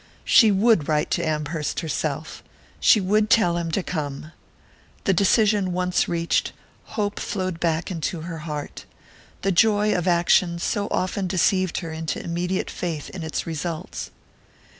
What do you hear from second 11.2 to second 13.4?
deceived her into immediate faith in